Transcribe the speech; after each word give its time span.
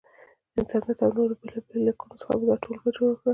انټرنېټ 0.59 0.99
او 1.03 1.11
نورو 1.17 1.37
بېلابېلو 1.41 1.85
لیکنو 1.87 2.19
څخه 2.21 2.33
مې 2.39 2.45
دا 2.49 2.55
ټولګه 2.63 2.89
جوړه 2.97 3.13
کړه. 3.19 3.25